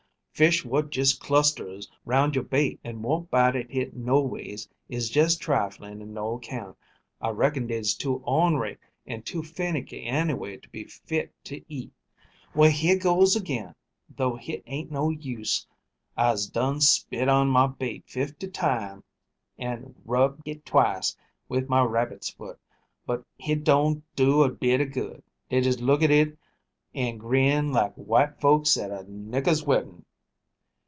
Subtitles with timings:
[0.33, 5.39] Fish what just clusterers 'round youah bait an' won't bite at hit noways is jest
[5.39, 6.75] trifling and noaccount.
[7.21, 11.91] I reckon dey's too ornery an' too finiky anyway to be fit to eat.
[12.55, 13.75] Well, here goes again,
[14.09, 15.67] though hit ain't no use.
[16.17, 19.03] I'se dun spit on mah bait fifty times,
[19.59, 21.15] an' rubbed hit twice
[21.49, 22.57] with my rabbit's foot,
[23.05, 25.21] but hit doan' do a bit of good.
[25.49, 26.35] Dey jes' look at hit
[26.95, 30.03] an' grin like white folks at a nigger's wedding."